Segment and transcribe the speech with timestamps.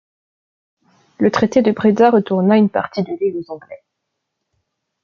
[1.19, 3.83] Le traité de Bréda retourna une partie de l'île aux Anglais.